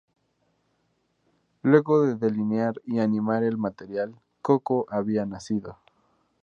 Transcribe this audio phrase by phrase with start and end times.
[1.61, 5.77] Luego de delinear y animar el material, Koko había nacido.